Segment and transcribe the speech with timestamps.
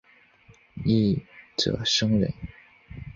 [0.83, 1.23] 一
[1.55, 2.33] 者生忍。